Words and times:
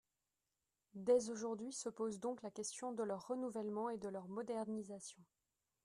Dès 0.95 1.29
aujourd’hui 1.29 1.71
se 1.71 1.87
pose 1.87 2.19
donc 2.19 2.41
la 2.41 2.49
question 2.49 2.91
de 2.91 3.03
leur 3.03 3.27
renouvellement 3.27 3.91
et 3.91 3.99
de 3.99 4.07
leur 4.09 4.27
modernisation. 4.29 5.21